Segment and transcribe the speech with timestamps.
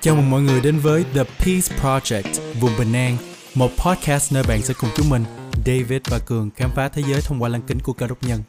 [0.00, 3.16] Chào mừng mọi người đến với The Peace Project, vùng Bình An,
[3.54, 5.24] một podcast nơi bạn sẽ cùng chúng mình,
[5.66, 8.42] David và Cường khám phá thế giới thông qua lăng kính của cơ đốc nhân.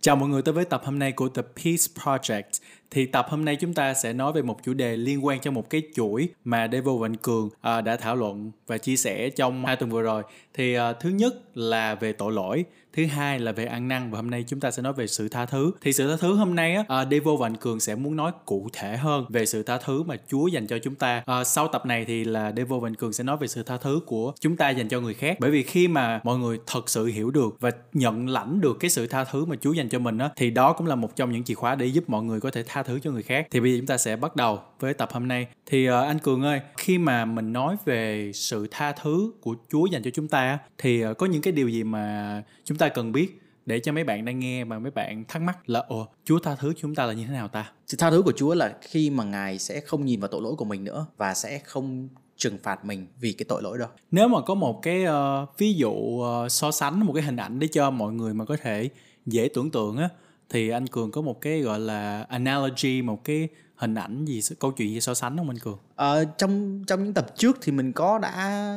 [0.00, 2.60] Chào mọi người tới với tập hôm nay của The Peace Project.
[2.90, 5.50] Thì tập hôm nay chúng ta sẽ nói về một chủ đề liên quan cho
[5.50, 9.30] một cái chuỗi mà Devo và anh Cường à, đã thảo luận và chia sẻ
[9.30, 10.22] trong hai tuần vừa rồi.
[10.54, 14.16] Thì à, thứ nhất là về tội lỗi, thứ hai là về ăn năn và
[14.16, 15.72] hôm nay chúng ta sẽ nói về sự tha thứ.
[15.80, 18.32] Thì sự tha thứ hôm nay á, à, Devo và anh Cường sẽ muốn nói
[18.44, 21.22] cụ thể hơn về sự tha thứ mà Chúa dành cho chúng ta.
[21.26, 23.76] À, sau tập này thì là Devo và anh Cường sẽ nói về sự tha
[23.76, 25.36] thứ của chúng ta dành cho người khác.
[25.40, 28.90] Bởi vì khi mà mọi người thật sự hiểu được và nhận lãnh được cái
[28.90, 31.32] sự tha thứ mà Chúa dành cho mình á, thì đó cũng là một trong
[31.32, 33.60] những chìa khóa để giúp mọi người có thể tha thứ cho người khác thì
[33.60, 36.42] bây giờ chúng ta sẽ bắt đầu với tập hôm nay thì uh, anh cường
[36.42, 40.58] ơi khi mà mình nói về sự tha thứ của chúa dành cho chúng ta
[40.78, 44.04] thì uh, có những cái điều gì mà chúng ta cần biết để cho mấy
[44.04, 47.06] bạn đang nghe mà mấy bạn thắc mắc là ồ Chúa tha thứ chúng ta
[47.06, 47.72] là như thế nào ta?
[47.86, 50.54] Sự tha thứ của Chúa là khi mà Ngài sẽ không nhìn vào tội lỗi
[50.58, 53.86] của mình nữa và sẽ không trừng phạt mình vì cái tội lỗi đó.
[54.10, 57.58] Nếu mà có một cái uh, ví dụ uh, so sánh một cái hình ảnh
[57.58, 58.88] để cho mọi người mà có thể
[59.26, 60.08] dễ tưởng tượng á
[60.50, 64.72] thì anh cường có một cái gọi là analogy một cái hình ảnh gì câu
[64.72, 65.78] chuyện gì so sánh không anh cường?
[65.94, 68.76] Ờ, trong trong những tập trước thì mình có đã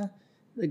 [0.60, 0.68] uh,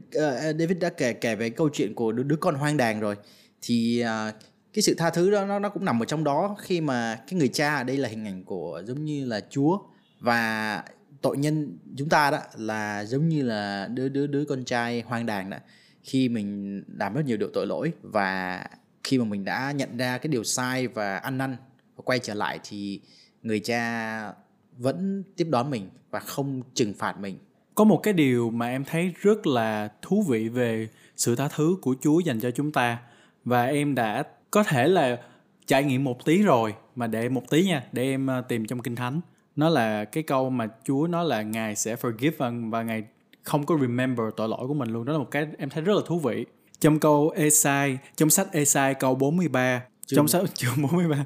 [0.58, 3.16] David đã kể kể về câu chuyện của đứa, đứa con hoang đàng rồi.
[3.62, 4.34] Thì uh,
[4.72, 7.38] cái sự tha thứ đó nó nó cũng nằm ở trong đó khi mà cái
[7.38, 9.78] người cha ở đây là hình ảnh của giống như là Chúa.
[10.20, 10.82] Và
[11.22, 15.26] tội nhân chúng ta đó là giống như là đứa đứa đứa con trai hoang
[15.26, 15.56] đàng đó.
[16.02, 18.64] Khi mình làm rất nhiều điều tội lỗi và
[19.08, 21.56] khi mà mình đã nhận ra cái điều sai và ăn năn
[21.96, 23.00] và quay trở lại thì
[23.42, 24.32] người cha
[24.76, 27.38] vẫn tiếp đón mình và không trừng phạt mình.
[27.74, 31.76] Có một cái điều mà em thấy rất là thú vị về sự tha thứ
[31.82, 32.98] của Chúa dành cho chúng ta
[33.44, 35.18] và em đã có thể là
[35.66, 38.82] trải nghiệm một tí rồi mà để một tí nha để em ờ, tìm trong
[38.82, 39.20] kinh thánh.
[39.56, 43.04] Nó là cái câu mà Chúa nói là ngài sẽ forgive và, và ngài
[43.42, 45.04] không có remember tội lỗi của mình luôn.
[45.04, 46.46] Đó là một cái em thấy rất là thú vị
[46.80, 50.16] trong câu Esai trong sách Esai câu 43 chương.
[50.16, 51.24] trong sách chương 43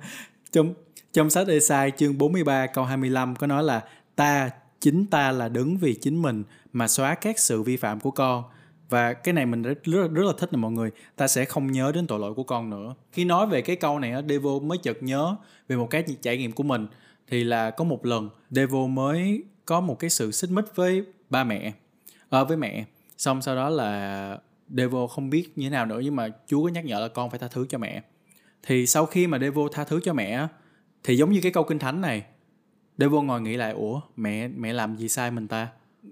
[0.53, 0.75] trong
[1.13, 3.81] trong sách Esai chương 43 câu 25 có nói là
[4.17, 4.51] ta
[4.83, 8.45] chính ta là đứng vì chính mình mà xóa các sự vi phạm của con.
[8.89, 10.91] Và cái này mình rất, rất, rất là thích là mọi người.
[11.17, 12.95] Ta sẽ không nhớ đến tội lỗi của con nữa.
[13.13, 15.37] Khi nói về cái câu này Devo mới chợt nhớ
[15.69, 16.87] về một cái trải nghiệm của mình.
[17.29, 21.45] Thì là có một lần Devo mới có một cái sự xích mích với ba
[21.45, 21.73] mẹ
[22.31, 22.85] à, với mẹ.
[23.19, 24.39] Xong sau đó là
[24.77, 27.31] Devo không biết như thế nào nữa nhưng mà Chúa có nhắc nhở là con
[27.31, 28.03] phải tha thứ cho mẹ.
[28.63, 30.47] Thì sau khi mà Devo tha thứ cho mẹ
[31.05, 32.23] thì giống như cái câu kinh thánh này,
[32.99, 35.69] Devo ngồi nghĩ lại ủa mẹ mẹ làm gì sai mình ta?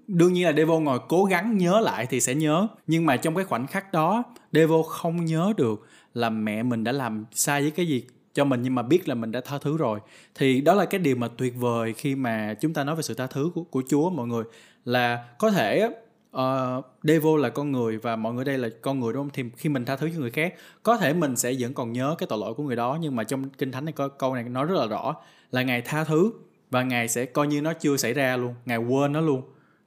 [0.07, 3.35] Đương nhiên là Devo ngồi cố gắng nhớ lại thì sẽ nhớ, nhưng mà trong
[3.35, 7.71] cái khoảnh khắc đó, Devo không nhớ được là mẹ mình đã làm sai với
[7.71, 9.99] cái gì cho mình nhưng mà biết là mình đã tha thứ rồi
[10.35, 13.13] thì đó là cái điều mà tuyệt vời khi mà chúng ta nói về sự
[13.13, 14.43] tha thứ của, của Chúa mọi người
[14.85, 15.89] là có thể
[16.31, 19.29] Ờ, uh, Devo là con người và mọi người đây là con người đúng không?
[19.33, 20.53] Thì khi mình tha thứ cho người khác,
[20.83, 23.23] có thể mình sẽ vẫn còn nhớ cái tội lỗi của người đó nhưng mà
[23.23, 25.15] trong kinh thánh này có câu này nói rất là rõ
[25.51, 26.31] là ngài tha thứ
[26.69, 29.41] và ngài sẽ coi như nó chưa xảy ra luôn, ngài quên nó luôn,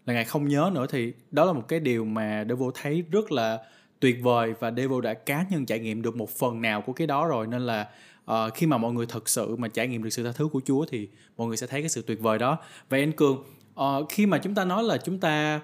[0.06, 3.32] là ngài không nhớ nữa thì đó là một cái điều mà Devo thấy rất
[3.32, 3.58] là
[4.00, 7.06] tuyệt vời và Devo đã cá nhân trải nghiệm được một phần nào của cái
[7.06, 7.88] đó rồi nên là
[8.30, 10.60] uh, khi mà mọi người thật sự mà trải nghiệm được sự tha thứ của
[10.64, 12.58] Chúa thì mọi người sẽ thấy cái sự tuyệt vời đó.
[12.88, 13.44] Vậy anh Cường,
[13.80, 15.60] uh, khi mà chúng ta nói là chúng ta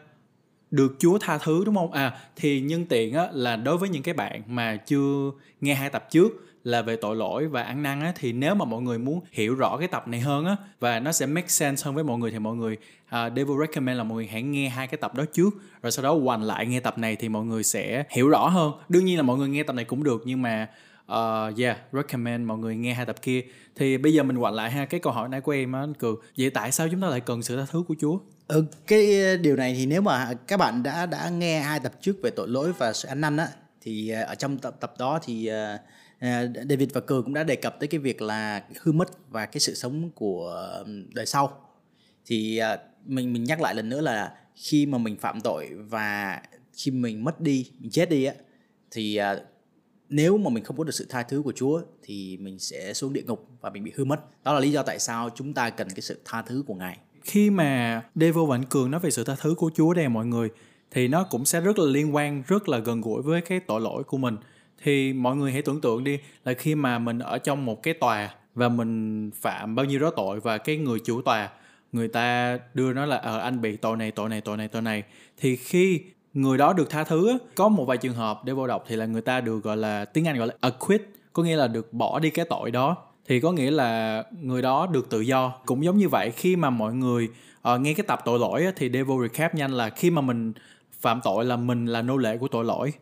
[0.70, 1.92] được Chúa tha thứ đúng không?
[1.92, 5.90] À thì nhân tiện á là đối với những cái bạn mà chưa nghe hai
[5.90, 8.98] tập trước là về tội lỗi và ăn năn á thì nếu mà mọi người
[8.98, 12.04] muốn hiểu rõ cái tập này hơn á và nó sẽ make sense hơn với
[12.04, 12.76] mọi người thì mọi người
[13.08, 15.50] à, uh, Devil recommend là mọi người hãy nghe hai cái tập đó trước
[15.82, 18.72] rồi sau đó hoành lại nghe tập này thì mọi người sẽ hiểu rõ hơn.
[18.88, 20.68] Đương nhiên là mọi người nghe tập này cũng được nhưng mà
[21.10, 23.42] uh, yeah recommend mọi người nghe hai tập kia.
[23.76, 25.94] Thì bây giờ mình quay lại ha cái câu hỏi nãy của em á anh
[25.94, 26.16] cường.
[26.38, 28.18] Vậy tại sao chúng ta lại cần sự tha thứ của chúa?
[28.48, 31.92] Ừ, cái ờ, điều này thì nếu mà các bạn đã đã nghe hai tập
[32.00, 33.48] trước về tội lỗi và sự ăn năn á
[33.80, 35.80] thì ờ, ở trong tập tập đó thì uh,
[36.70, 39.60] David và Cường cũng đã đề cập tới cái việc là hư mất và cái
[39.60, 40.66] sự sống của
[41.14, 41.60] đời sau.
[42.26, 46.40] Thì uh, mình mình nhắc lại lần nữa là khi mà mình phạm tội và
[46.72, 48.34] khi mình mất đi mình chết đi á
[48.90, 49.42] thì uh,
[50.10, 53.12] nếu mà mình không có được sự tha thứ của Chúa thì mình sẽ xuống
[53.12, 54.44] địa ngục và mình bị hư mất.
[54.44, 56.98] Đó là lý do tại sao chúng ta cần cái sự tha thứ của Ngài.
[57.22, 60.26] Khi mà Devo Vạn Cường nói về sự tha thứ của Chúa đây à mọi
[60.26, 60.48] người
[60.90, 63.80] thì nó cũng sẽ rất là liên quan, rất là gần gũi với cái tội
[63.80, 64.36] lỗi của mình.
[64.82, 67.94] Thì mọi người hãy tưởng tượng đi là khi mà mình ở trong một cái
[67.94, 71.50] tòa và mình phạm bao nhiêu đó tội và cái người chủ tòa
[71.92, 74.82] người ta đưa nó là ờ anh bị tội này tội này tội này tội
[74.82, 75.02] này
[75.36, 76.00] thì khi
[76.34, 79.06] người đó được tha thứ có một vài trường hợp để vô đọc thì là
[79.06, 82.18] người ta được gọi là tiếng anh gọi là acquit có nghĩa là được bỏ
[82.18, 82.96] đi cái tội đó.
[83.26, 85.54] Thì có nghĩa là người đó được tự do.
[85.66, 87.28] Cũng giống như vậy khi mà mọi người
[87.74, 90.52] uh, nghe cái tập tội lỗi á, thì Devil recap nhanh là khi mà mình
[91.00, 92.92] phạm tội là mình là nô lệ của tội lỗi.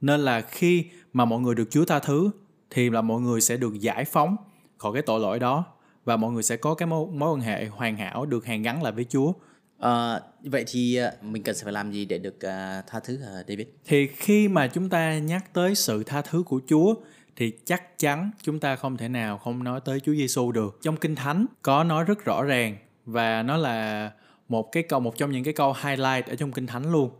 [0.00, 2.30] Nên là khi mà mọi người được Chúa tha thứ
[2.70, 4.36] thì là mọi người sẽ được giải phóng
[4.78, 5.64] khỏi cái tội lỗi đó
[6.04, 8.82] và mọi người sẽ có cái mối, mối quan hệ hoàn hảo được hàn gắn
[8.82, 9.32] lại với Chúa.
[9.78, 13.48] À, vậy thì ờ, mình cần phải làm gì để được uh, tha thứ uh,
[13.48, 13.66] David?
[13.84, 16.94] Thì khi mà chúng ta nhắc tới sự tha thứ của Chúa
[17.36, 20.78] thì chắc chắn chúng ta không thể nào không nói tới Chúa Giêsu được.
[20.82, 22.76] Trong Kinh Thánh có nói rất rõ ràng
[23.06, 24.10] và nó là
[24.48, 27.10] một cái câu một trong những cái câu highlight ở trong Kinh Thánh luôn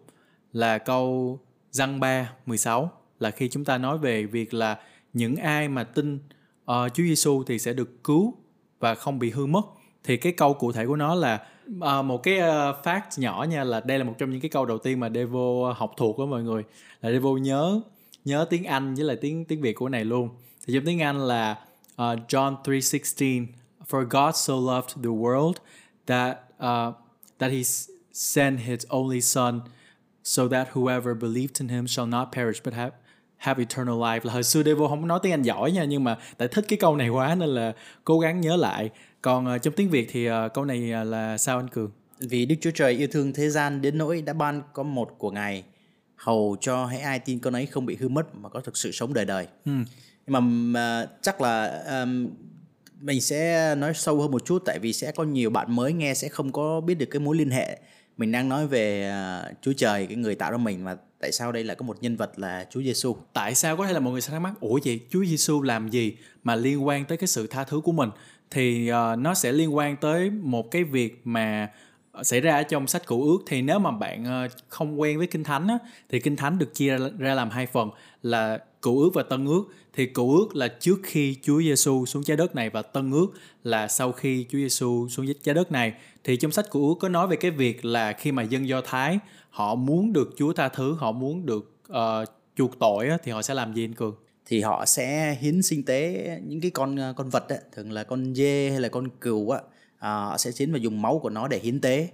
[0.53, 1.39] là câu
[1.71, 4.79] Giăng 3 16 là khi chúng ta nói về việc là
[5.13, 6.23] những ai mà tin uh,
[6.67, 8.35] Chúa Giêsu thì sẽ được cứu
[8.79, 9.67] và không bị hư mất
[10.05, 13.65] thì cái câu cụ thể của nó là uh, một cái uh, fact nhỏ nha
[13.65, 16.19] là đây là một trong những cái câu đầu tiên mà Devo ờ, học thuộc
[16.19, 16.65] đó mọi người.
[17.01, 17.81] Là Devo nhớ
[18.25, 20.29] nhớ tiếng Anh với lại tiếng tiếng Việt của này luôn.
[20.67, 21.59] Thì trong tiếng Anh là
[21.93, 21.99] uh,
[22.29, 23.47] John 3:16
[23.91, 25.53] For God so loved the world
[26.07, 26.95] that uh,
[27.39, 27.63] that he
[28.13, 29.61] sent his only son
[30.25, 32.97] so that whoever believed in him shall not perish but have
[33.37, 34.21] have eternal life.
[34.23, 36.79] Là hồi xưa Devo không nói tiếng Anh giỏi nha nhưng mà tại thích cái
[36.79, 37.73] câu này quá nên là
[38.05, 38.91] cố gắng nhớ lại
[39.25, 42.47] còn uh, trong tiếng Việt thì uh, câu này uh, là sao anh Cường vì
[42.47, 45.65] Đức Chúa Trời yêu thương thế gian đến nỗi đã ban có một của Ngài
[46.17, 48.93] hầu cho hãy ai tin con ấy không bị hư mất mà có thực sự
[48.93, 49.47] sống đời đời.
[49.65, 49.73] Ừ.
[50.27, 50.33] Nhưng
[50.73, 52.29] mà uh, chắc là um,
[53.01, 56.15] mình sẽ nói sâu hơn một chút tại vì sẽ có nhiều bạn mới nghe
[56.15, 57.79] sẽ không có biết được cái mối liên hệ
[58.17, 59.13] mình đang nói về
[59.51, 61.97] uh, Chúa Trời cái người tạo ra mình mà tại sao đây là có một
[62.01, 64.55] nhân vật là Chúa Giêsu tại sao có thể là mọi người sẽ thắc mắc
[64.61, 67.93] ủa vậy Chúa Giêsu làm gì mà liên quan tới cái sự tha thứ của
[67.93, 68.11] mình
[68.55, 71.69] thì uh, nó sẽ liên quan tới một cái việc mà
[72.23, 73.39] xảy ra ở trong sách cựu ước.
[73.47, 75.79] Thì nếu mà bạn ờ, không quen với kinh thánh á,
[76.09, 77.91] thì kinh thánh được chia ra làm hai phần
[78.23, 79.65] là cựu ước và tân ước.
[79.93, 83.27] Thì cựu ước là trước khi Chúa Giêsu xuống trái đất này và tân ước
[83.65, 85.93] là sau khi Chúa Giêsu xuống trái đất này.
[86.25, 88.81] Thì trong sách cựu ước có nói về cái việc là khi mà dân Do
[88.81, 89.19] Thái
[89.51, 91.97] họ muốn được Chúa tha thứ họ muốn được uh,
[92.57, 94.15] chuộc tội á, thì họ sẽ làm gì anh cường?
[94.47, 98.05] Thì họ sẽ hiến sinh tế những cái con ờ, con vật ấy, thường là
[98.05, 99.61] con dê hay là con cừu á
[99.99, 102.09] à, họ sẽ chiến và dùng máu của nó để hiến tế.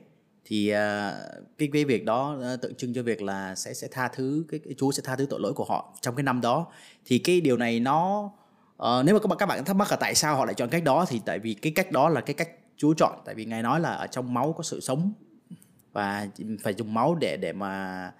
[0.44, 1.15] Thì à,
[1.59, 4.61] cái cái việc đó ờ, tượng trưng cho việc là sẽ sẽ tha thứ cái,
[4.65, 6.67] cái Chúa sẽ tha thứ tội lỗi của họ trong cái năm đó.
[7.05, 8.31] Thì cái điều này nó
[8.82, 10.69] uh, nếu mà các bạn các bạn thắc mắc là tại sao họ lại chọn
[10.69, 13.23] cách đó thì tại vì cái cách đó là cái cách Chúa chọn.
[13.25, 15.12] Tại vì ngài nói là ở trong máu có sự sống
[15.93, 16.29] và
[16.62, 18.12] phải dùng máu để để mà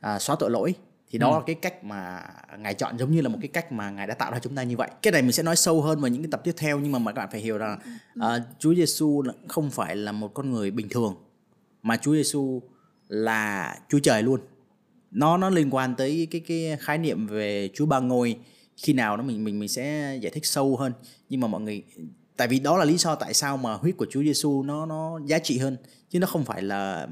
[0.00, 0.74] à, xóa tội lỗi
[1.10, 1.34] thì đó ừ.
[1.34, 2.22] là cái cách mà
[2.58, 4.62] ngài chọn giống như là một cái cách mà ngài đã tạo ra chúng ta
[4.62, 4.90] như vậy.
[5.02, 6.98] Cái này mình sẽ nói sâu hơn vào những cái tập tiếp theo nhưng mà
[7.06, 7.78] các bạn phải hiểu rằng
[8.18, 8.24] uh,
[8.58, 11.14] Chúa Giêsu không phải là một con người bình thường
[11.82, 12.62] mà Chúa Giêsu
[13.08, 14.40] là Chúa Trời luôn.
[15.10, 18.38] Nó nó liên quan tới cái cái khái niệm về Chúa ba ngôi.
[18.76, 20.92] Khi nào đó mình mình mình sẽ giải thích sâu hơn.
[21.28, 21.82] Nhưng mà mọi người
[22.36, 25.20] tại vì đó là lý do tại sao mà huyết của Chúa Giêsu nó nó
[25.24, 25.76] giá trị hơn.
[26.10, 27.08] Chứ nó không phải là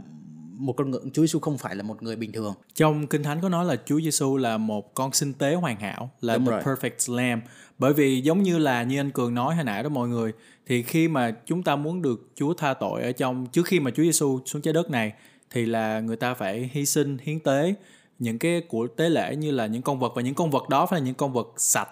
[0.59, 2.55] một con ngựa Chúa Giêsu không phải là một người bình thường.
[2.75, 6.11] Trong Kinh Thánh có nói là Chúa Giêsu là một con sinh tế hoàn hảo,
[6.21, 6.63] là Đúng the rồi.
[6.63, 7.43] perfect lamb.
[7.79, 10.33] Bởi vì giống như là như anh Cường nói hồi nãy đó mọi người,
[10.67, 13.91] thì khi mà chúng ta muốn được Chúa tha tội ở trong trước khi mà
[13.91, 15.13] Chúa Giêsu xuống trái đất này
[15.51, 17.75] thì là người ta phải hy sinh hiến tế
[18.19, 20.87] những cái của tế lễ như là những con vật và những con vật đó
[20.87, 21.89] phải là những con vật sạch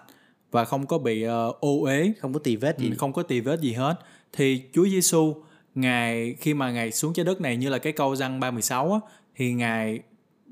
[0.51, 3.41] và không có bị uh, ô uế, không có tì vết gì, không có tì
[3.41, 3.95] vết gì hết.
[4.33, 5.35] Thì Chúa Giêsu
[5.75, 8.99] ngài khi mà ngài xuống trái đất này như là cái câu răng 36 á
[9.37, 10.01] thì ngài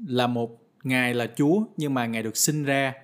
[0.06, 2.94] là một ngài là Chúa nhưng mà ngài được sinh ra.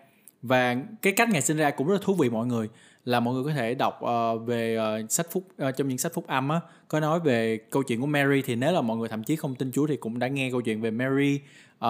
[0.42, 2.68] Và cái cách ngài sinh ra cũng rất là thú vị mọi người.
[3.04, 6.14] Là mọi người có thể đọc uh, về uh, sách phúc uh, trong những sách
[6.14, 9.08] phúc âm á có nói về câu chuyện của Mary thì nếu là mọi người
[9.08, 11.80] thậm chí không tin Chúa thì cũng đã nghe câu chuyện về Mary uh,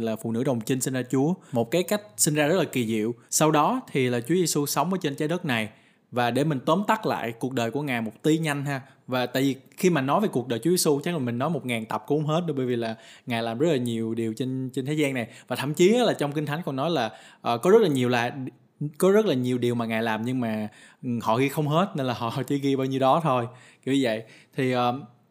[0.00, 1.34] là phụ nữ đồng trinh sinh ra Chúa.
[1.52, 3.12] Một cái cách sinh ra rất là kỳ diệu.
[3.30, 5.68] Sau đó thì là Chúa Giêsu sống ở trên trái đất này.
[6.10, 9.26] Và để mình tóm tắt lại cuộc đời của ngài một tí nhanh ha và
[9.26, 11.66] tại vì khi mà nói về cuộc đời Chúa Giêsu chắc là mình nói một
[11.66, 12.96] ngàn tập cũng không hết đâu bởi vì là
[13.26, 15.28] ngài làm rất là nhiều điều trên trên thế gian này.
[15.48, 18.08] Và thậm chí là trong kinh thánh còn nói là uh, có rất là nhiều
[18.08, 18.36] là
[18.98, 20.68] có rất là nhiều điều mà ngài làm nhưng mà
[21.02, 23.46] ừ, họ ghi không hết nên là họ chỉ ghi bao nhiêu đó thôi
[23.84, 24.22] kiểu như vậy.
[24.56, 24.78] Thì uh,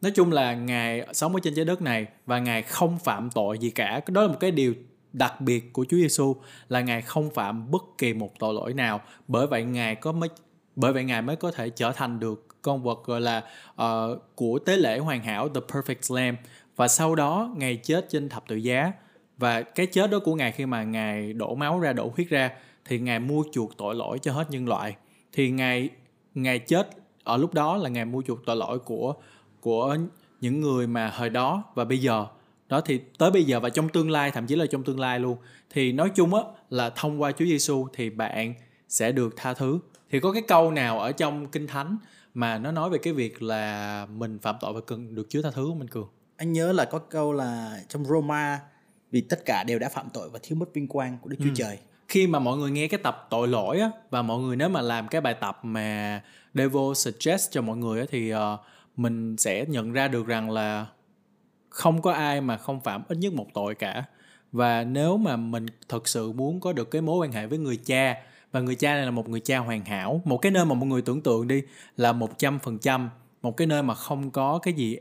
[0.01, 3.57] nói chung là ngài sống ở trên trái đất này và ngài không phạm tội
[3.57, 4.01] gì cả.
[4.07, 4.73] Đó là một cái điều
[5.13, 6.35] đặc biệt của Chúa Giêsu
[6.69, 9.01] là ngài không phạm bất kỳ một tội lỗi nào.
[9.27, 10.29] Bởi vậy ngài có mới
[10.75, 13.43] bởi vậy ngài mới có thể trở thành được con vật gọi là
[13.81, 16.37] uh, của tế lễ hoàn hảo the perfect lamb.
[16.75, 18.91] Và sau đó ngài chết trên thập tự giá.
[19.37, 22.51] Và cái chết đó của ngài khi mà ngài đổ máu ra đổ huyết ra
[22.85, 24.95] thì ngài mua chuộc tội lỗi cho hết nhân loại.
[25.33, 25.89] Thì ngài
[26.33, 26.89] ngài chết
[27.23, 29.13] ở lúc đó là ngài mua chuộc tội lỗi của
[29.61, 29.97] của
[30.41, 32.25] những người mà hồi đó và bây giờ.
[32.69, 35.19] Đó thì tới bây giờ và trong tương lai thậm chí là trong tương lai
[35.19, 35.37] luôn.
[35.69, 38.53] Thì nói chung á là thông qua Chúa Giêsu thì bạn
[38.89, 39.79] sẽ được tha thứ.
[40.09, 41.97] Thì có cái câu nào ở trong kinh thánh
[42.35, 45.51] mà nó nói về cái việc là mình phạm tội và cần được Chúa tha
[45.51, 46.07] thứ của mình cường.
[46.37, 48.59] Anh nhớ là có câu là trong Roma
[49.11, 51.55] vì tất cả đều đã phạm tội và thiếu mất vinh quang của Đức Chúa
[51.55, 51.77] Trời.
[52.07, 54.81] Khi mà mọi người nghe cái tập tội lỗi á và mọi người nếu mà
[54.81, 56.21] làm cái bài tập mà
[56.53, 58.39] Devo suggest cho mọi người á thì uh,
[58.97, 60.85] mình sẽ nhận ra được rằng là
[61.69, 64.03] không có ai mà không phạm ít nhất một tội cả.
[64.51, 67.77] Và nếu mà mình thật sự muốn có được cái mối quan hệ với người
[67.85, 68.15] cha
[68.55, 70.21] và người cha này là một người cha hoàn hảo.
[70.25, 71.61] Một cái nơi mà mọi người tưởng tượng đi
[71.97, 73.09] là một trăm phần trăm
[73.41, 74.97] một cái nơi mà không có cái gì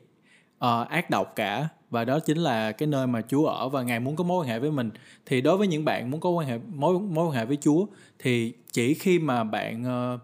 [0.57, 1.69] uh, ác độc cả.
[1.91, 4.49] Và đó chính là cái nơi mà Chúa ở và Ngài muốn có mối quan
[4.49, 4.91] hệ với mình.
[5.27, 7.87] Thì đối với những bạn muốn có quan hệ mối mối quan hệ với Chúa
[8.19, 9.85] thì chỉ khi mà bạn
[10.15, 10.21] uh,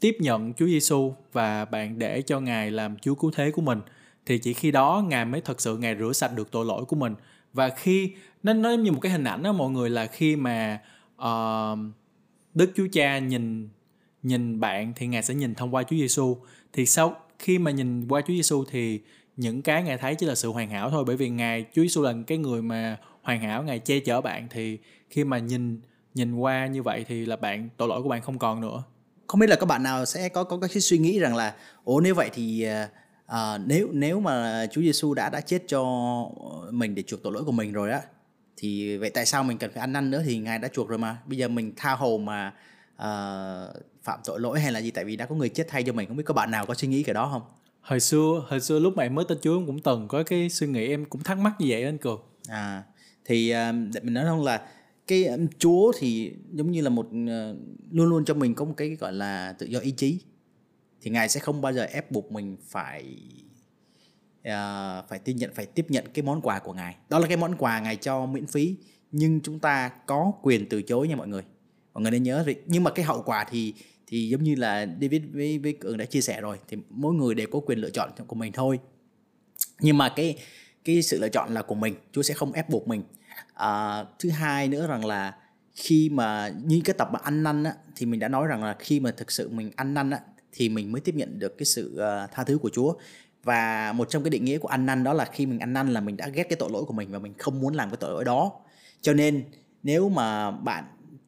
[0.00, 3.80] tiếp nhận Chúa Giêsu và bạn để cho Ngài làm Chúa cứu thế của mình
[4.26, 6.96] thì chỉ khi đó Ngài mới thật sự Ngài rửa sạch được tội lỗi của
[6.96, 7.14] mình.
[7.52, 10.80] Và khi nó nó như một cái hình ảnh đó mọi người là khi mà
[11.22, 11.78] uh,
[12.54, 13.68] Đức Chúa Cha nhìn
[14.22, 16.36] nhìn bạn thì Ngài sẽ nhìn thông qua Chúa Giêsu
[16.72, 19.00] thì sau khi mà nhìn qua Chúa Giêsu thì
[19.36, 21.04] những cái ngài thấy chỉ là sự hoàn hảo thôi.
[21.06, 24.46] Bởi vì ngài Chúa Giêsu là cái người mà hoàn hảo ngài che chở bạn.
[24.50, 24.78] Thì
[25.10, 25.80] khi mà nhìn
[26.14, 28.82] nhìn qua như vậy thì là bạn tội lỗi của bạn không còn nữa.
[29.26, 31.54] Không biết là các bạn nào sẽ có có cái suy nghĩ rằng là
[31.84, 32.66] ồ nếu vậy thì
[33.26, 33.34] uh,
[33.66, 35.82] nếu nếu mà Chúa Giêsu đã đã chết cho
[36.70, 38.00] mình để chuộc tội lỗi của mình rồi á
[38.60, 40.98] thì vậy tại sao mình cần phải ăn năn nữa thì ngài đã chuộc rồi
[40.98, 41.18] mà.
[41.26, 42.54] Bây giờ mình tha hồ mà
[42.94, 44.90] uh, phạm tội lỗi hay là gì?
[44.90, 46.74] Tại vì đã có người chết thay cho mình không biết có bạn nào có
[46.74, 47.42] suy nghĩ cái đó không?
[47.80, 50.50] Hồi xưa hồi xưa lúc mà em mới tin Chúa em cũng từng có cái
[50.50, 52.20] suy nghĩ em cũng thắc mắc như vậy anh cường.
[52.48, 52.82] À
[53.24, 54.66] thì uh, mình nói không là
[55.06, 57.56] cái um, Chúa thì giống như là một uh,
[57.90, 60.20] luôn luôn cho mình có một cái gọi là tự do ý chí.
[61.00, 63.16] Thì ngài sẽ không bao giờ ép buộc mình phải
[64.48, 66.96] uh, phải tiếp nhận phải tiếp nhận cái món quà của ngài.
[67.08, 68.76] Đó là cái món quà ngài cho miễn phí
[69.12, 71.42] nhưng chúng ta có quyền từ chối nha mọi người.
[71.94, 73.74] Mọi người nên nhớ nhưng mà cái hậu quả thì
[74.06, 77.34] thì giống như là David với với Cường đã chia sẻ rồi thì mỗi người
[77.34, 78.78] đều có quyền lựa chọn của mình thôi.
[79.80, 80.38] Nhưng mà cái
[80.84, 83.02] cái sự lựa chọn là của mình Chúa sẽ không ép buộc mình.
[83.54, 85.36] À, thứ hai nữa rằng là
[85.74, 88.76] khi mà như cái tập mà ăn năn á, thì mình đã nói rằng là
[88.78, 90.20] khi mà thực sự mình ăn năn á,
[90.52, 92.94] thì mình mới tiếp nhận được cái sự uh, tha thứ của Chúa
[93.44, 95.92] và một trong cái định nghĩa của ăn năn đó là khi mình ăn năn
[95.92, 97.96] là mình đã ghét cái tội lỗi của mình và mình không muốn làm cái
[97.96, 98.52] tội lỗi đó.
[99.00, 99.44] Cho nên
[99.82, 100.84] nếu mà bạn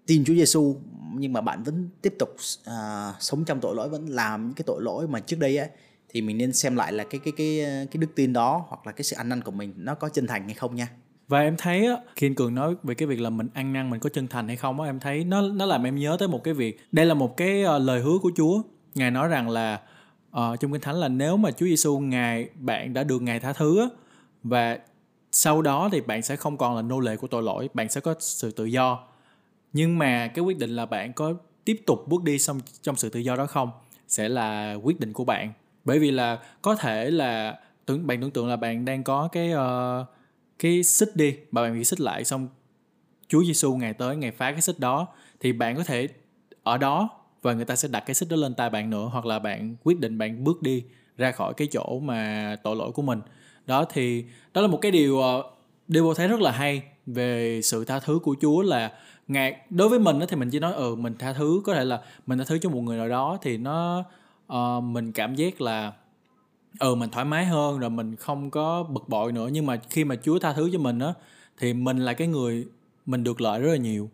[0.07, 0.77] tin Chúa Giêsu
[1.15, 4.65] nhưng mà bạn vẫn tiếp tục uh, sống trong tội lỗi vẫn làm những cái
[4.67, 5.69] tội lỗi mà trước đây ấy
[6.09, 8.93] thì mình nên xem lại là cái cái cái cái đức tin đó hoặc là
[8.93, 10.89] cái sự ăn năn của mình nó có chân thành hay không nha.
[11.29, 13.91] Và em thấy á khi anh cường nói về cái việc là mình ăn năn
[13.91, 16.29] mình có chân thành hay không á em thấy nó nó làm em nhớ tới
[16.29, 16.81] một cái việc.
[16.93, 18.63] Đây là một cái ờ, lời hứa của Chúa.
[18.95, 19.81] Ngài nói rằng là
[20.37, 23.53] uh, trong kinh thánh là nếu mà Chúa Giêsu ngài bạn đã được ngài tha
[23.53, 23.89] thứ
[24.43, 24.79] và
[25.33, 28.01] sau đó thì bạn sẽ không còn là nô lệ của tội lỗi bạn sẽ
[28.01, 29.09] có sự tự do.
[29.73, 31.35] Nhưng mà cái quyết định là bạn có
[31.65, 33.71] tiếp tục bước đi xong trong sự tự do đó không
[34.09, 35.53] sẽ là quyết định của bạn.
[35.85, 39.53] Bởi vì là có thể là tưởng bạn tưởng tượng là bạn đang có cái
[39.53, 40.07] uh,
[40.59, 42.49] cái xích đi mà bạn bị xích lại xong
[43.29, 45.07] Chúa Giêsu ngày tới ngày phá cái xích đó
[45.41, 46.09] thì bạn có thể
[46.63, 49.27] ở đó và người ta sẽ đặt cái xích đó lên tay bạn nữa hoặc
[49.27, 50.85] là bạn quyết định bạn bước đi
[51.17, 53.21] ra khỏi cái chỗ mà tội lỗi của mình.
[53.67, 55.43] Đó thì đó là một cái điều ờ,
[55.89, 58.93] điều điều thấy rất là hay về sự tha thứ của Chúa là
[59.29, 61.63] ngài đối với mình đó thì mình chỉ nói ừ mình tha thứ.
[61.65, 64.05] Có thể là mình tha thứ cho một người nào đó thì nó
[64.53, 65.93] uh, mình cảm giác là
[66.79, 69.49] ừ mình thoải mái hơn rồi mình không có bực bội nữa.
[69.53, 71.15] Nhưng mà khi mà Chúa tha thứ cho mình á
[71.59, 72.67] thì mình là cái người
[73.07, 74.11] mình được lợi rất là nhiều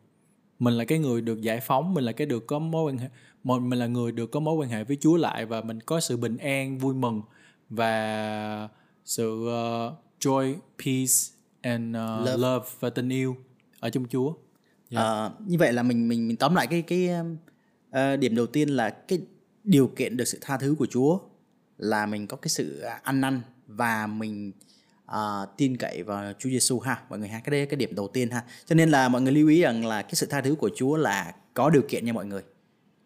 [0.58, 3.08] mình là cái người được giải phóng mình là cái được có mối quan hệ
[3.44, 6.16] mình là người được có mối quan hệ với Chúa lại và mình có sự
[6.16, 7.22] bình an vui mừng
[7.70, 8.68] và
[9.04, 11.14] sự uh, joy peace
[11.60, 12.36] and uh, love.
[12.36, 13.36] love và tình yêu
[13.80, 14.36] ở trong Chúa yeah.
[14.90, 15.26] Dạ.
[15.26, 17.08] uh, như vậy là mình mình mình tóm lại cái cái
[17.90, 19.18] uh, điểm đầu tiên là cái
[19.64, 21.18] điều kiện được sự tha thứ của Chúa
[21.78, 24.52] là mình có cái sự ăn năn và mình
[25.12, 27.02] uh, tin cậy vào Chúa Giêsu ha.
[27.10, 28.42] Mọi người ha cái đây cái điểm đầu tiên ha.
[28.66, 30.96] Cho nên là mọi người lưu ý rằng là cái sự tha thứ của Chúa
[30.96, 32.42] là có điều kiện nha mọi người.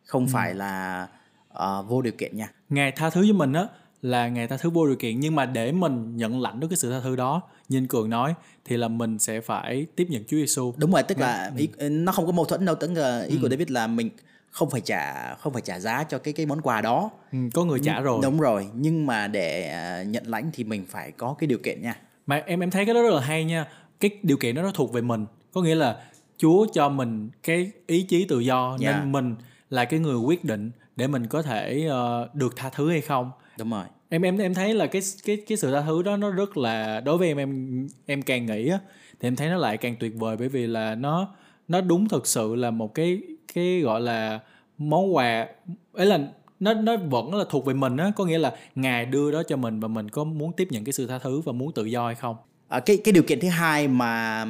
[0.05, 0.31] Không ừ.
[0.33, 1.09] phải là
[1.53, 2.49] uh, vô điều kiện nha.
[2.69, 3.67] Ngài tha thứ với mình á
[4.03, 6.77] là ngài tha thứ vô điều kiện nhưng mà để mình nhận lãnh được cái
[6.77, 10.25] sự tha thứ đó như anh cường nói thì là mình sẽ phải tiếp nhận
[10.25, 13.23] Chúa Giêsu đúng rồi tức là ý, nó không có mâu thuẫn đâu tức là
[13.23, 13.39] ý ừ.
[13.43, 14.11] của David là mình
[14.53, 17.11] không phải trả không phải trả giá cho cái cái món quà đó.
[17.33, 18.21] Ừ, có người trả rồi.
[18.23, 21.83] đúng rồi nhưng mà để à, nhận lãnh thì mình phải có cái điều kiện
[21.83, 21.97] nha.
[22.27, 23.67] Mà em em thấy cái đó rất là hay nha.
[24.01, 25.27] Cái điều kiện đó nó thuộc về mình.
[25.53, 25.97] Có nghĩa là
[26.37, 28.81] Chúa cho mình cái ý chí tự do yeah.
[28.81, 29.05] nên dạ.
[29.05, 29.35] mình
[29.71, 33.31] là cái người quyết định để mình có thể uh, được tha thứ hay không.
[33.59, 33.85] Đúng rồi.
[34.09, 37.01] Em em em thấy là cái cái cái sự tha thứ đó nó rất là
[37.01, 38.79] đối với em em em càng nghĩ á
[39.21, 41.29] thì em thấy nó lại càng tuyệt vời bởi vì là nó
[41.69, 43.21] nó đúng thực sự là một cái
[43.55, 44.41] cái gọi là
[44.79, 45.49] món quà.
[45.93, 46.19] Ấy là
[46.61, 49.57] nó nó vẫn là thuộc về mình á có nghĩa là ngài đưa đó cho
[49.57, 52.07] mình và mình có muốn tiếp nhận cái sự tha thứ và muốn tự do
[52.07, 52.37] hay không?
[52.69, 54.47] À, cái cái điều kiện thứ hai mà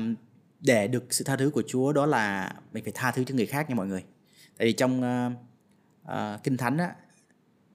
[0.60, 3.46] để được sự tha thứ của Chúa đó là mình phải tha thứ cho người
[3.46, 4.04] khác nha mọi người.
[4.58, 5.32] Tại vì trong uh,
[6.12, 6.90] uh, kinh thánh á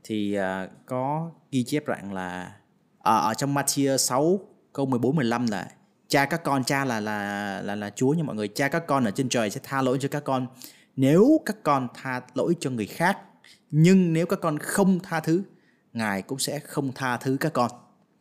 [0.04, 2.52] thì uh, có ghi chép rằng là
[3.00, 4.40] ở, ở trong Matthew 6
[4.74, 5.68] câu 14 15 là
[6.08, 8.48] cha các con cha là là là là Chúa nha mọi người.
[8.48, 10.48] Cha các con ở trên trời sẽ tha lỗi cho các con
[10.98, 13.18] nếu các con tha lỗi cho người khác
[13.72, 15.44] nhưng nếu các con không tha thứ
[15.94, 17.72] ngài cũng sẽ không tha thứ các con.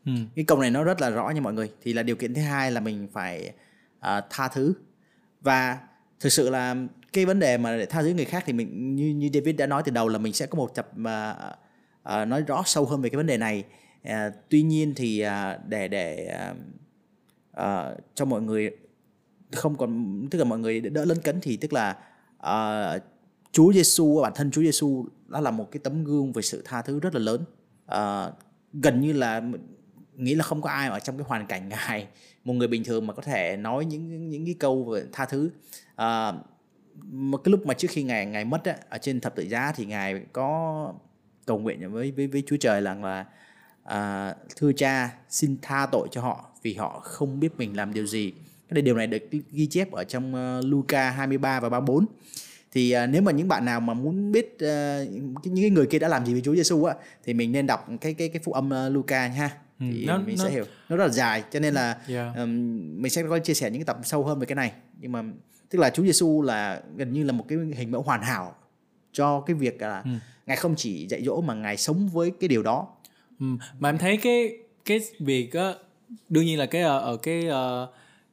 [0.07, 0.13] Ừ.
[0.35, 1.73] cái câu này nó rất là rõ nha mọi người.
[1.83, 3.53] Thì là điều kiện thứ hai là mình phải
[3.99, 4.73] uh, tha thứ.
[5.41, 5.79] Và
[6.21, 6.77] thực sự là
[7.13, 9.67] cái vấn đề mà để tha thứ người khác thì mình như như David đã
[9.67, 12.85] nói từ đầu là mình sẽ có một tập mà uh, uh, nói rõ sâu
[12.87, 13.65] hơn về cái vấn đề này.
[14.09, 14.13] Uh,
[14.49, 16.57] tuy nhiên thì uh, để để uh,
[17.61, 18.71] uh, cho mọi người
[19.53, 21.97] không còn tức là mọi người đỡ lấn cấn thì tức là
[22.43, 23.03] uh,
[23.53, 26.83] Chúa Giêsu bản thân Chúa Giêsu đó là một cái tấm gương về sự tha
[26.83, 27.45] thứ rất là lớn.
[27.85, 28.35] Uh,
[28.73, 29.43] gần như là
[30.17, 32.07] nghĩ là không có ai ở trong cái hoàn cảnh ngài
[32.45, 35.51] một người bình thường mà có thể nói những những cái câu về tha thứ.
[36.03, 36.35] Uh,
[37.05, 39.73] một cái lúc mà trước khi ngài ngài mất á, ở trên thập tự giá
[39.77, 40.93] thì ngài có
[41.47, 43.27] cầu nguyện với với với Chúa Trời rằng là
[43.85, 48.07] à, thưa cha xin tha tội cho họ vì họ không biết mình làm điều
[48.07, 48.33] gì
[48.71, 49.19] cái điều này được
[49.51, 52.07] ghi chép ở trong uh, Luca 23 và 34
[52.73, 55.11] thì uh, nếu mà những bạn nào mà muốn biết uh,
[55.45, 56.95] những cái người kia đã làm gì với Chúa Giêsu á
[57.25, 60.19] thì mình nên đọc cái cái cái phụ âm uh, Luca ha ừ, thì nó,
[60.19, 60.45] mình nó...
[60.45, 62.37] sẽ hiểu nó rất là dài cho nên là yeah.
[62.37, 62.49] um,
[63.03, 65.23] mình sẽ có chia sẻ những cái tập sâu hơn về cái này nhưng mà
[65.71, 68.55] tức là Chúa Giêsu là gần như là một cái hình mẫu hoàn hảo
[69.13, 70.11] cho cái việc là ừ.
[70.47, 72.89] ngài không chỉ dạy dỗ mà ngài sống với cái điều đó
[73.41, 73.47] ừ.
[73.79, 75.75] mà em thấy cái cái việc á
[76.29, 77.89] đương nhiên là cái ở cái uh,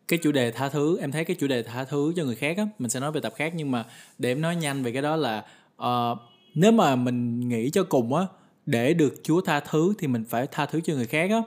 [0.07, 2.57] cái chủ đề tha thứ em thấy cái chủ đề tha thứ cho người khác
[2.57, 3.85] á mình sẽ nói về tập khác nhưng mà
[4.17, 5.45] để em nói nhanh về cái đó là
[5.83, 6.17] uh,
[6.55, 8.25] nếu mà mình nghĩ cho cùng á
[8.65, 11.41] để được Chúa tha thứ thì mình phải tha thứ cho người khác á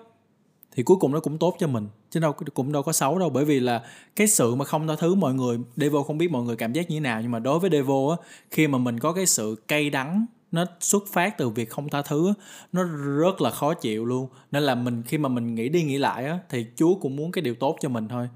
[0.73, 3.31] thì cuối cùng nó cũng tốt cho mình chứ đâu cũng đâu có xấu đâu.
[3.31, 3.83] Bởi vì là
[4.17, 6.91] cái sự mà không tha thứ mọi người Devo không biết mọi người cảm giác
[6.91, 8.17] như thế nào nhưng mà đối với Devo á
[8.51, 12.03] khi mà mình có cái sự cay đắng nó xuất phát từ việc không tha
[12.03, 12.35] thứ
[12.73, 12.83] nó
[13.19, 14.29] rất là khó chịu luôn.
[14.53, 17.33] Nên là mình khi mà mình nghĩ đi nghĩ lại á thì Chúa cũng muốn
[17.33, 18.29] cái điều tốt cho mình thôi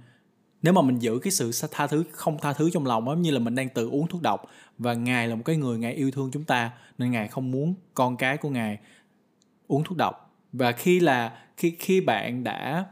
[0.62, 3.30] nếu mà mình giữ cái sự tha thứ không tha thứ trong lòng giống như
[3.30, 4.46] là mình đang tự uống thuốc độc
[4.78, 7.74] và ngài là một cái người ngài yêu thương chúng ta nên ngài không muốn
[7.94, 8.78] con cái của ngài
[9.68, 10.36] uống thuốc độc.
[10.52, 12.86] Và khi là khi khi bạn đã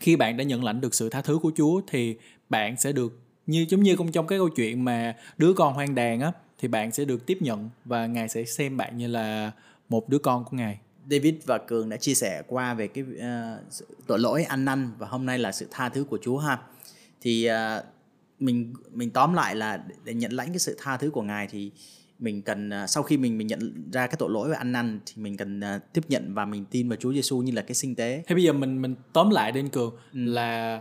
[0.00, 2.16] khi bạn đã nhận lãnh được sự tha thứ của Chúa thì
[2.48, 6.20] bạn sẽ được như giống như trong cái câu chuyện mà đứa con hoang đàn
[6.20, 9.52] á thì bạn sẽ được tiếp nhận và ngài sẽ xem bạn như là
[9.88, 10.78] một đứa con của ngài.
[11.10, 15.06] David và Cường đã chia sẻ qua về cái uh, tội lỗi ăn năn và
[15.06, 16.58] hôm nay là sự tha thứ của Chúa ha
[17.26, 17.84] thì uh,
[18.40, 21.70] mình mình tóm lại là để nhận lãnh cái sự tha thứ của ngài thì
[22.18, 25.00] mình cần uh, sau khi mình mình nhận ra cái tội lỗi và ăn năn
[25.06, 27.74] thì mình cần uh, tiếp nhận và mình tin vào Chúa Giêsu như là cái
[27.74, 28.22] sinh tế.
[28.26, 30.24] Thế bây giờ mình mình tóm lại đến cường ừ.
[30.24, 30.80] là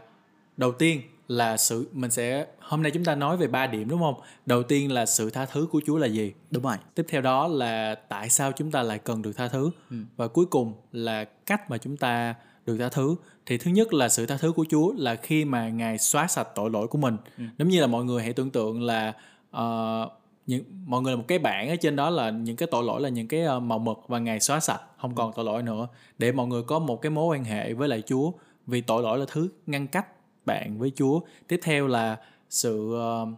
[0.58, 4.00] đầu tiên là sự mình sẽ hôm nay chúng ta nói về ba điểm đúng
[4.00, 4.16] không?
[4.46, 6.34] Đầu tiên là sự tha thứ của Chúa là gì?
[6.52, 6.78] Đúng rồi.
[6.96, 9.72] Tiếp theo đó là tại sao chúng ta lại cần được tha thứ?
[9.90, 9.98] Ừ.
[10.16, 13.16] Và cuối cùng là cách mà chúng ta được tha thứ.
[13.46, 16.48] Thì thứ nhất là sự tha thứ của Chúa là khi mà ngài xóa sạch
[16.56, 17.18] tội lỗi của mình.
[17.38, 17.44] Ừ.
[17.58, 19.14] giống như là mọi người hãy tưởng tượng là
[19.58, 20.12] uh,
[20.48, 23.02] những mọi người là một cái bảng ở trên đó là những cái tội lỗi
[23.02, 25.88] là những cái uh, màu mực và ngài xóa sạch không còn tội lỗi nữa.
[26.18, 28.32] Để mọi người có một cái mối quan hệ với lại Chúa.
[28.68, 30.08] Vì tội lỗi là thứ ngăn cách
[30.46, 31.20] bạn với Chúa.
[31.48, 32.18] Tiếp theo là
[32.50, 33.30] sự uh,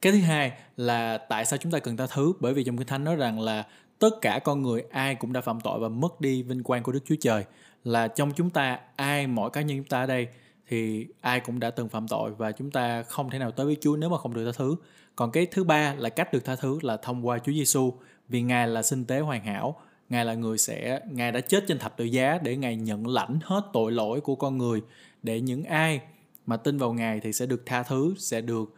[0.00, 2.32] cái thứ hai là tại sao chúng ta cần tha thứ?
[2.40, 3.64] Bởi vì trong kinh thánh nói rằng là
[3.98, 6.92] tất cả con người ai cũng đã phạm tội và mất đi vinh quang của
[6.92, 7.44] Đức Chúa Trời
[7.86, 10.28] là trong chúng ta ai mỗi cá nhân chúng ta ở đây
[10.68, 13.76] thì ai cũng đã từng phạm tội và chúng ta không thể nào tới với
[13.80, 14.76] Chúa nếu mà không được tha thứ.
[15.16, 17.92] Còn cái thứ ba là cách được tha thứ là thông qua Chúa Giêsu
[18.28, 21.78] vì Ngài là sinh tế hoàn hảo, Ngài là người sẽ Ngài đã chết trên
[21.78, 24.82] thập tự giá để Ngài nhận lãnh hết tội lỗi của con người
[25.22, 26.00] để những ai
[26.46, 28.74] mà tin vào Ngài thì sẽ được tha thứ, sẽ được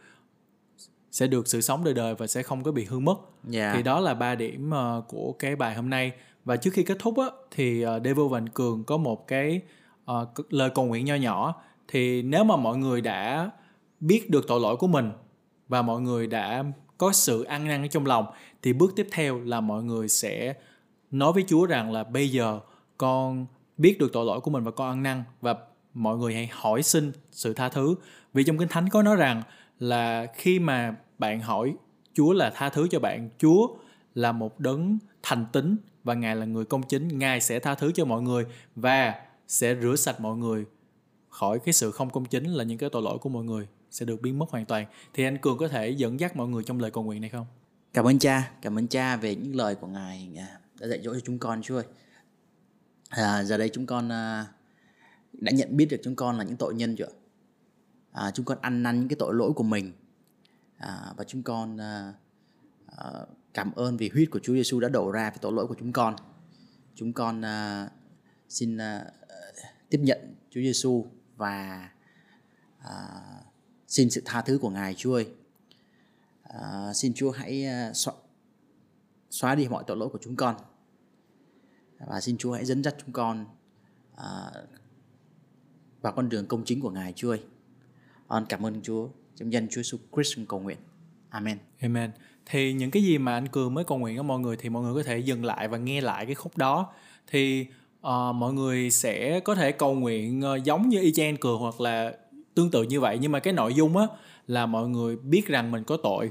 [1.11, 3.15] sẽ được sự sống đời đời và sẽ không có bị hư mất.
[3.53, 3.53] Yeah.
[3.53, 3.73] Dạ.
[3.75, 6.11] Thì đó là ba điểm uh, của cái bài hôm nay
[6.49, 9.61] và trước khi kết thúc á thì uh, và anh Cường có một cái
[10.11, 11.61] uh, lời cầu nguyện nho nhỏ.
[11.87, 13.51] Thì nếu mà mọi người đã
[13.99, 15.11] biết được tội lỗi của mình
[15.67, 16.63] và mọi người đã
[16.97, 18.25] có sự ăn năn ở trong lòng
[18.61, 20.53] thì bước tiếp theo là mọi người sẽ
[21.11, 22.59] nói với Chúa rằng là bây giờ
[22.97, 23.45] con
[23.77, 25.55] biết được tội lỗi của mình và con ăn năn và
[25.93, 27.95] mọi người hãy hỏi xin sự tha thứ.
[28.33, 29.43] Vì trong kinh thánh có nói rằng
[29.79, 31.75] là khi mà bạn hỏi
[32.13, 33.67] Chúa là tha thứ cho bạn Chúa
[34.15, 37.91] là một đấng thành tín và Ngài là người công chính, Ngài sẽ tha thứ
[37.95, 39.15] cho mọi người và
[39.47, 40.65] sẽ rửa sạch mọi người
[41.29, 44.05] khỏi cái sự không công chính là những cái tội lỗi của mọi người sẽ
[44.05, 44.85] được biến mất hoàn toàn.
[45.13, 47.45] Thì anh Cường có thể dẫn dắt mọi người trong lời cầu nguyện này không?
[47.93, 51.13] cảm ơn cha cảm ơn cha về những lời của ngài à, đã dạy dỗ
[51.13, 51.85] cho chúng con chúa ơi
[53.09, 54.45] à, giờ đây chúng con à,
[55.33, 57.09] đã nhận biết được chúng con là những tội nhân chưa
[58.11, 59.93] à, chúng con ăn năn những cái tội lỗi của mình
[60.77, 62.13] à, và chúng con à,
[62.97, 63.09] à,
[63.53, 65.93] cảm ơn vì huyết của Chúa Giêsu đã đổ ra vì tội lỗi của chúng
[65.93, 66.15] con
[66.95, 67.91] chúng con uh,
[68.49, 68.81] xin uh,
[69.89, 71.89] tiếp nhận Chúa Giêsu và
[72.79, 73.45] uh,
[73.87, 75.27] xin sự tha thứ của Ngài Chúa ơi
[76.55, 78.13] Uh, xin Chúa hãy uh, xóa,
[79.29, 80.55] xóa đi mọi tội lỗi của chúng con
[82.07, 83.45] và xin Chúa hãy dẫn dắt chúng con
[84.13, 84.69] uh,
[86.01, 87.43] vào con đường công chính của Ngài Chúa ơi.
[88.27, 90.77] Con cảm ơn Chúa trong danh Chúa Jesus Christ cầu nguyện.
[91.29, 91.57] Amen.
[91.81, 92.11] Amen.
[92.51, 94.83] Thì những cái gì mà anh Cường mới cầu nguyện với mọi người thì mọi
[94.83, 96.87] người có thể dừng lại và nghe lại cái khúc đó.
[97.27, 97.65] Thì
[97.99, 101.81] uh, mọi người sẽ có thể cầu nguyện uh, giống như y chang Cường hoặc
[101.81, 102.13] là
[102.55, 103.17] tương tự như vậy.
[103.21, 104.07] Nhưng mà cái nội dung á
[104.47, 106.29] là mọi người biết rằng mình có tội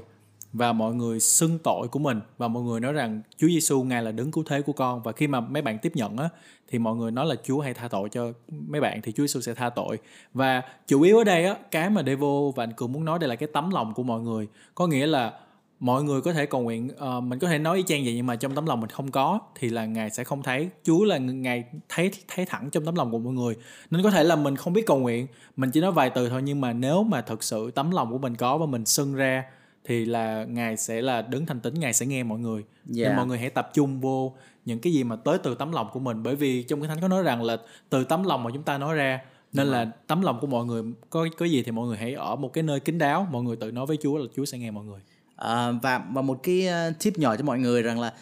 [0.53, 2.21] và mọi người xưng tội của mình.
[2.37, 5.03] Và mọi người nói rằng Chúa Giêsu ngài là đấng cứu thế của con.
[5.03, 6.29] Và khi mà mấy bạn tiếp nhận á
[6.67, 8.31] thì mọi người nói là Chúa hay tha tội cho
[8.67, 9.97] mấy bạn thì Chúa Giêsu sẽ tha tội.
[10.33, 13.29] Và chủ yếu ở đây á cái mà Devo và anh Cường muốn nói đây
[13.29, 14.47] là cái tấm lòng của mọi người.
[14.75, 15.33] Có nghĩa là
[15.79, 18.25] mọi người có thể cầu nguyện uh, mình có thể nói y chang vậy nhưng
[18.25, 20.69] mà trong tấm lòng mình không có thì là ngài sẽ không thấy.
[20.83, 23.55] Chúa là ngài thấy thấy thẳng trong tấm lòng của mọi người.
[23.91, 26.41] Nên có thể là mình không biết cầu nguyện mình chỉ nói vài từ thôi
[26.43, 29.43] nhưng mà nếu mà thật sự tấm lòng của mình có và mình xưng ra
[29.83, 32.63] thì là ngài sẽ là đứng thành tín ngài sẽ nghe mọi người.
[32.97, 33.07] Yeah.
[33.07, 34.33] nên mọi người hãy tập trung vô
[34.65, 36.23] những cái gì mà tới từ tấm lòng của mình.
[36.23, 37.57] Bởi vì trong cái thánh có nói rằng là
[37.89, 39.19] từ tấm lòng mà chúng ta nói ra
[39.53, 42.35] nên là tấm lòng của mọi người có có gì thì mọi người hãy ở
[42.35, 44.71] một cái nơi kín đáo mọi người tự nói với Chúa là Chúa sẽ nghe
[44.71, 44.99] mọi người
[45.39, 48.13] à, và và một cái ờ, tip nhỏ cho mọi người rằng là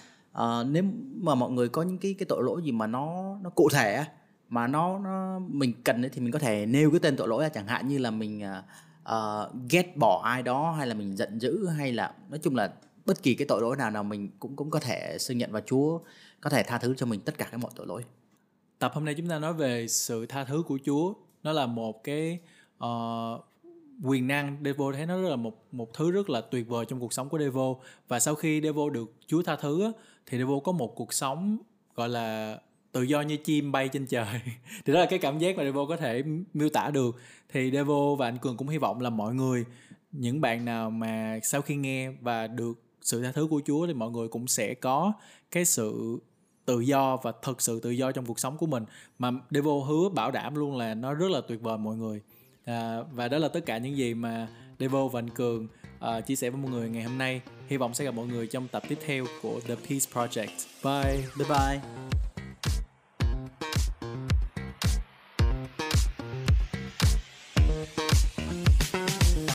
[0.41, 0.83] uh, nếu
[1.15, 4.05] mà mọi người có những cái cái tội lỗi gì mà nó nó cụ thể
[4.49, 7.49] mà nó nó mình cần thì mình có thể nêu cái tên tội lỗi ra
[7.49, 8.43] chẳng hạn như là mình
[9.03, 12.73] uh, ghét bỏ ai đó hay là mình giận dữ hay là nói chung là
[13.05, 15.61] bất kỳ cái tội lỗi nào nào mình cũng cũng có thể xưng nhận và
[15.65, 15.99] Chúa
[16.41, 18.03] có thể tha thứ cho mình tất cả các mọi tội lỗi.
[18.79, 21.13] Tập hôm nay chúng ta nói về sự tha thứ của Chúa.
[21.43, 22.39] Nó là một cái
[22.83, 23.45] uh,
[24.03, 26.99] quyền năng Devo thấy nó rất là một một thứ rất là tuyệt vời trong
[26.99, 27.75] cuộc sống của Devo.
[28.07, 29.91] Và sau khi Devo được Chúa tha thứ
[30.25, 31.57] thì Devo có một cuộc sống,
[31.95, 32.57] gọi là,
[32.91, 34.41] tự do như chim bay trên trời.
[34.85, 37.15] Thì đó là cái cảm giác mà Devo có thể miêu tả được.
[37.49, 39.65] Thì Devo và anh Cường cũng hy vọng là mọi người,
[40.11, 43.93] những bạn nào mà sau khi nghe và được sự tha thứ của Chúa, thì
[43.93, 45.13] mọi người cũng sẽ có
[45.51, 46.19] cái sự
[46.65, 48.85] tự do và thật sự tự do trong cuộc sống của mình.
[49.19, 52.21] Mà Devo hứa bảo đảm luôn là nó rất là tuyệt vời mọi người
[52.67, 54.47] à, và đó là tất cả những gì mà
[54.79, 55.67] Devo và anh Cường
[56.05, 57.41] uh, chia sẻ với mọi người ngày hôm nay.
[57.67, 60.65] Hy vọng sẽ gặp mọi người trong tập tiếp theo của The Peace Project.
[60.83, 61.23] Bye.
[61.37, 62.16] Bye bye.